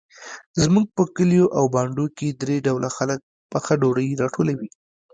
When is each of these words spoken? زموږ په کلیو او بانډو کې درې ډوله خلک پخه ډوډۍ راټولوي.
زموږ 0.63 0.85
په 0.97 1.03
کلیو 1.15 1.45
او 1.57 1.63
بانډو 1.73 2.05
کې 2.17 2.27
درې 2.41 2.57
ډوله 2.67 2.89
خلک 2.97 3.19
پخه 3.51 3.73
ډوډۍ 3.81 4.09
راټولوي. 4.21 4.69